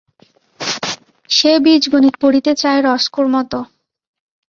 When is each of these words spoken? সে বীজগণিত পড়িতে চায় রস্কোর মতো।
সে 1.29 1.51
বীজগণিত 1.63 2.15
পড়িতে 2.21 2.51
চায় 2.55 2.81
রস্কোর 2.81 3.25
মতো। 3.27 3.59